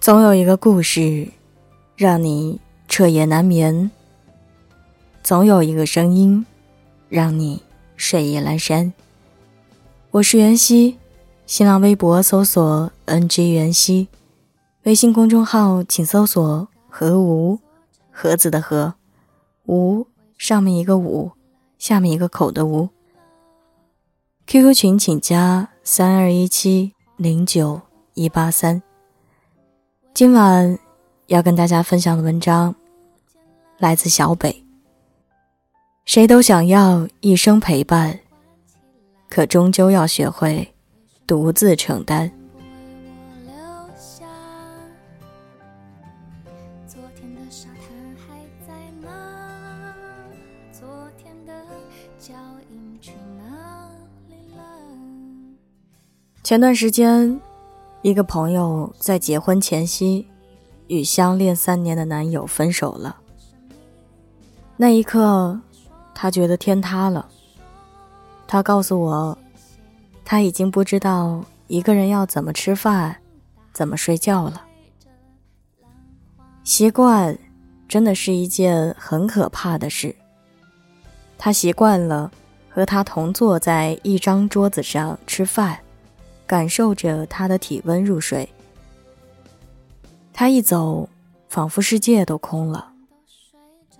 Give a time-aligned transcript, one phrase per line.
[0.00, 1.28] 总有一个故事，
[1.94, 2.58] 让你
[2.88, 3.90] 彻夜难眠；
[5.22, 6.46] 总有一个声音，
[7.10, 7.62] 让你
[7.96, 8.94] 睡意阑珊。
[10.10, 10.96] 我是袁熙，
[11.44, 14.08] 新浪微博搜索 “ng 袁熙”，
[14.84, 17.58] 微信公众号请搜索“何无
[18.10, 18.94] 盒子的盒
[19.66, 20.06] 无”，
[20.38, 21.32] 上面一个五，
[21.78, 22.88] 下面一个口的无。
[24.46, 27.82] QQ 群请加三二一七零九
[28.14, 28.82] 一八三。
[30.20, 30.78] 今晚
[31.28, 32.74] 要跟大家分享的文章
[33.78, 34.62] 来自小北。
[36.04, 38.20] 谁都想要一生陪伴，
[39.30, 40.74] 可终究要学会
[41.26, 42.30] 独自承担。
[56.42, 57.40] 前段时间。
[58.02, 60.26] 一个朋友在结婚前夕，
[60.86, 63.16] 与相恋三年的男友分手了。
[64.76, 65.60] 那一刻，
[66.14, 67.28] 他觉得天塌了。
[68.46, 69.36] 他告诉我，
[70.24, 73.16] 他已经不知道一个人要怎么吃饭，
[73.72, 74.62] 怎么睡觉了。
[76.64, 77.38] 习惯，
[77.86, 80.16] 真的是一件很可怕的事。
[81.36, 82.32] 他习惯了
[82.70, 85.78] 和他同坐在一张桌子上吃饭。
[86.50, 88.52] 感受着他的体温入睡，
[90.32, 91.08] 他一走，
[91.48, 92.92] 仿佛世界都空了。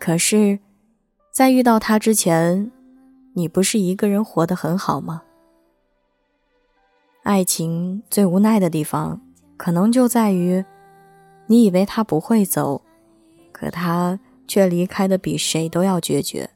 [0.00, 0.58] 可是，
[1.30, 2.72] 在遇到他之前，
[3.34, 5.22] 你不是一个人活得很好吗？
[7.22, 9.20] 爱情最无奈的地方，
[9.56, 10.64] 可能就在于，
[11.46, 12.82] 你以为他不会走，
[13.52, 16.50] 可他却离开的比谁都要决绝。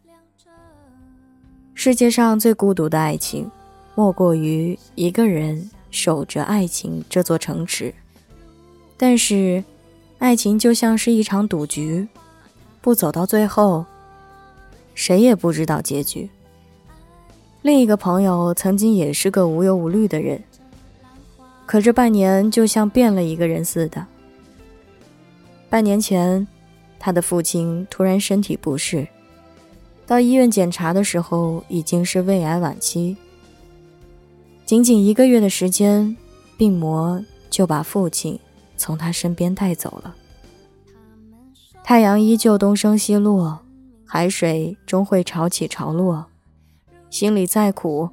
[1.72, 3.48] 世界上最孤独的爱情，
[3.94, 5.70] 莫过于一个人。
[5.94, 7.94] 守着爱情这座城池，
[8.96, 9.62] 但是，
[10.18, 12.08] 爱情就像是一场赌局，
[12.80, 13.86] 不走到最后，
[14.92, 16.28] 谁也不知道结局。
[17.62, 20.42] 另一个朋友曾经也是个无忧无虑的人，
[21.64, 24.04] 可这半年就像变了一个人似的。
[25.70, 26.44] 半年前，
[26.98, 29.06] 他的父亲突然身体不适，
[30.08, 33.16] 到医院检查的时候已经是胃癌晚期。
[34.66, 36.16] 仅仅一个月的时间，
[36.56, 38.40] 病魔就把父亲
[38.78, 40.14] 从他身边带走了。
[41.82, 43.58] 太阳依旧东升西落，
[44.06, 46.24] 海水终会潮起潮落，
[47.10, 48.08] 心里再苦，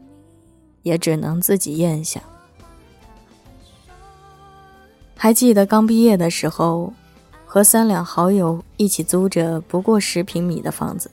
[0.81, 2.21] 也只能自己咽下。
[5.15, 6.91] 还记得刚毕业的时候，
[7.45, 11.09] 和三两好友一起租着不过十平米的房子，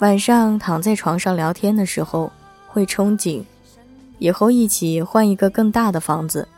[0.00, 2.32] 晚上躺在床上聊天的时候，
[2.66, 3.44] 会憧憬。
[4.18, 6.48] 以后一起换一个更大的房子，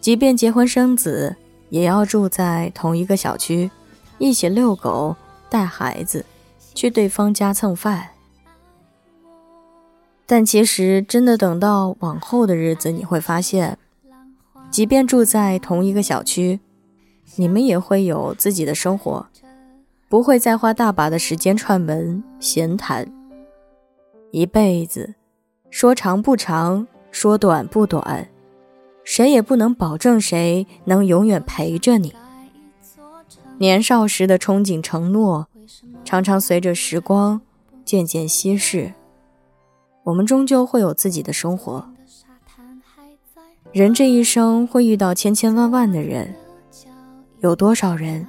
[0.00, 1.34] 即便结婚生子，
[1.70, 3.70] 也要住在同一个小区，
[4.18, 5.16] 一起遛狗、
[5.48, 6.24] 带孩子，
[6.74, 8.10] 去对方家蹭饭。
[10.26, 13.78] 但其实，真的等到往后的日子，你会发现，
[14.70, 16.60] 即便住在同一个小区，
[17.36, 19.26] 你们也会有自己的生活，
[20.08, 23.06] 不会再花大把的时间串门闲谈，
[24.32, 25.14] 一辈子。
[25.70, 28.28] 说长不长，说短不短，
[29.04, 32.14] 谁也不能保证谁能永远陪着你。
[33.58, 35.48] 年少时的憧憬、承诺，
[36.04, 37.40] 常常随着时光
[37.84, 38.92] 渐渐稀释。
[40.04, 41.88] 我们终究会有自己的生活。
[43.72, 46.34] 人这一生会遇到千千万万的人，
[47.40, 48.26] 有多少人，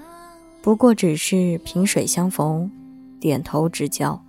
[0.62, 2.70] 不过只是萍水相逢，
[3.20, 4.22] 点头之交？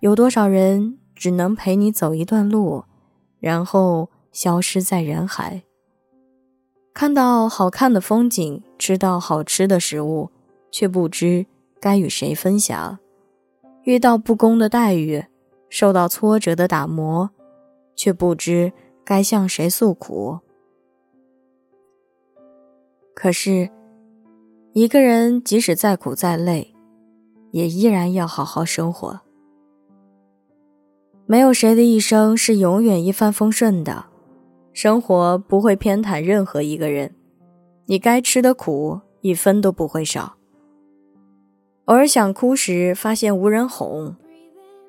[0.00, 0.98] 有多少人？
[1.14, 2.84] 只能陪你走一段路，
[3.40, 5.62] 然后消失在人海。
[6.92, 10.30] 看到好看的风景，吃到好吃的食物，
[10.70, 11.46] 却不知
[11.80, 12.98] 该与谁分享；
[13.82, 15.24] 遇到不公的待遇，
[15.68, 17.30] 受到挫折的打磨，
[17.96, 18.72] 却不知
[19.04, 20.38] 该向谁诉苦。
[23.12, 23.70] 可是，
[24.72, 26.74] 一个人即使再苦再累，
[27.50, 29.20] 也依然要好好生活。
[31.26, 34.04] 没有谁的一生是永远一帆风顺的，
[34.74, 37.14] 生活不会偏袒任何一个人，
[37.86, 40.36] 你该吃的苦一分都不会少。
[41.86, 44.16] 偶尔想哭时，发现无人哄；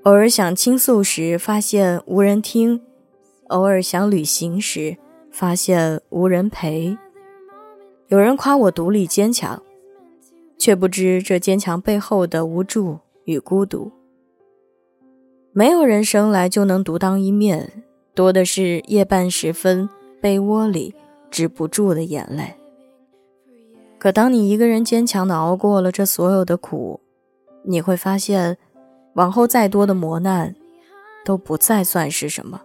[0.03, 2.81] 偶尔想倾诉时，发现无人听；
[3.47, 4.97] 偶尔想旅行时，
[5.31, 6.97] 发现无人陪。
[8.09, 9.63] 有人夸我独立坚强，
[10.57, 13.89] 却不知这坚强背后的无助与孤独。
[15.57, 17.81] 没有人生来就能独当一面，
[18.13, 19.87] 多的是夜半时分
[20.19, 20.93] 被窝里
[21.31, 22.55] 止不住的眼泪。
[23.97, 26.99] 可当你一个人坚强的熬过了这所有的苦，
[27.63, 28.57] 你会发现，
[29.13, 30.53] 往后再多的磨难，
[31.23, 32.59] 都不再算是什么。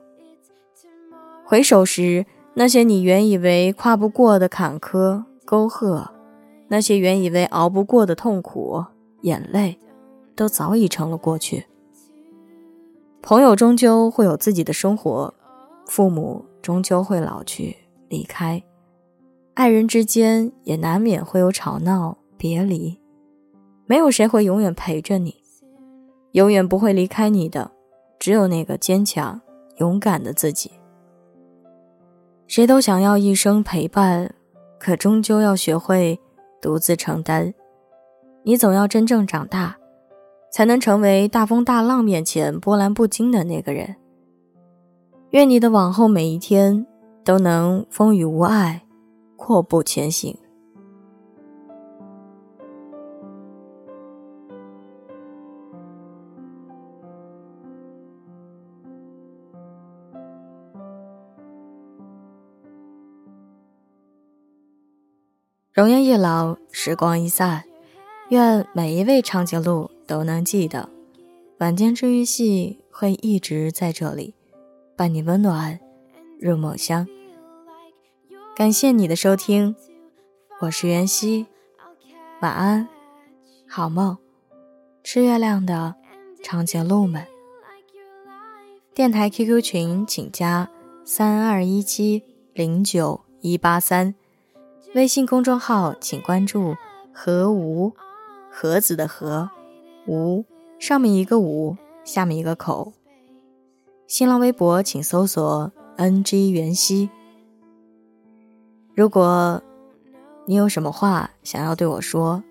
[1.45, 6.11] 回首时，那些你原以为跨不过的坎坷沟壑，
[6.67, 8.85] 那些原以为熬不过的痛苦
[9.21, 9.79] 眼泪，
[10.35, 11.67] 都早已成了过去。
[13.23, 15.33] 朋友终究会有自己的生活，
[15.87, 17.77] 父母终究会老去
[18.09, 18.63] 离开。
[19.55, 22.99] 爱人之间也难免会有吵闹、别离，
[23.87, 25.37] 没有谁会永远陪着你，
[26.33, 27.71] 永远不会离开你的，
[28.19, 29.39] 只有那个坚强、
[29.77, 30.71] 勇敢的自己。
[32.47, 34.35] 谁都想要一生陪伴，
[34.79, 36.19] 可终究要学会
[36.61, 37.53] 独自承担。
[38.43, 39.77] 你总要真正长大，
[40.53, 43.97] 才能成为大风大浪面前波澜不惊的那个人。
[45.31, 46.87] 愿你的往后每一天
[47.25, 48.83] 都能风雨无碍。
[49.43, 50.37] 阔步前行。
[65.73, 67.65] 容颜易老，时光易散，
[68.29, 70.89] 愿每一位长颈鹿都能记得，
[71.61, 74.35] 晚间治愈系会一直在这里，
[74.97, 75.79] 伴你温暖
[76.41, 77.07] 入梦乡。
[78.57, 79.77] 感谢你的收听，
[80.63, 81.47] 我是袁熙，
[82.41, 82.89] 晚安，
[83.69, 84.19] 好梦，
[85.05, 85.95] 吃月亮的
[86.43, 87.25] 长颈鹿们。
[88.93, 90.69] 电台 QQ 群请加
[91.05, 94.17] 三二一七零九一八三，
[94.97, 96.75] 微信公众号请关注
[97.15, 97.93] 和无
[98.51, 99.49] 盒子的和
[100.07, 100.45] 无
[100.79, 102.93] 上面一个五，下面一个口。
[104.07, 107.09] 新浪微博请搜索 NG 袁熙。
[108.95, 109.63] 如果
[110.47, 112.43] 你有什么话想要对我说，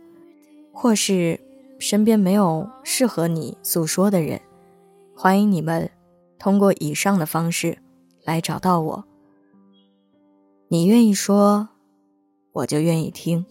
[0.71, 1.39] 或是
[1.79, 4.39] 身边没有适合你诉说的人，
[5.15, 5.89] 欢迎你们
[6.37, 7.79] 通过以上的方式
[8.23, 9.05] 来找到我。
[10.69, 11.69] 你愿意说，
[12.53, 13.45] 我就愿意听。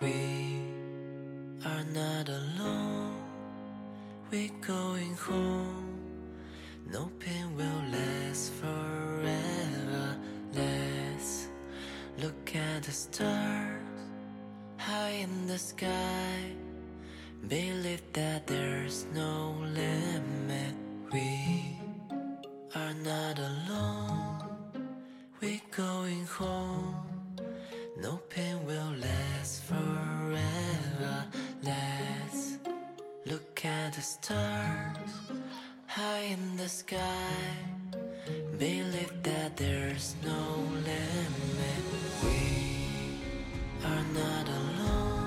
[0.00, 0.62] We
[1.64, 3.20] are not alone,
[4.30, 5.98] we're going home.
[6.88, 10.16] No pain will last forever.
[10.54, 11.48] Let's
[12.22, 13.82] look at the stars
[14.76, 16.54] high in the sky.
[17.48, 20.74] Believe that there's no limit.
[21.12, 21.76] We
[22.76, 24.88] are not alone,
[25.40, 27.17] we're going home.
[28.00, 31.24] No pain will last forever.
[31.64, 32.58] Let's
[33.26, 35.10] look at the stars
[35.86, 37.34] high in the sky.
[38.56, 40.42] Believe that there's no
[40.90, 41.84] limit.
[42.22, 42.40] We
[43.84, 45.17] are not alone.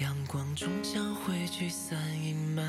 [0.00, 2.62] 阳光终将会驱散阴霾。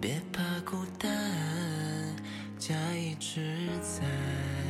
[0.00, 2.16] 别怕孤单，
[2.58, 4.61] 家一直在。